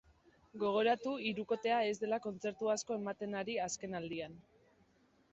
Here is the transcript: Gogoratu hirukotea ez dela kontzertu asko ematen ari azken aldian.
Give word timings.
Gogoratu 0.61 1.11
hirukotea 1.25 1.75
ez 1.89 1.93
dela 2.03 2.17
kontzertu 2.23 2.71
asko 2.75 2.97
ematen 3.01 3.35
ari 3.43 3.57
azken 3.67 3.93
aldian. 4.01 4.39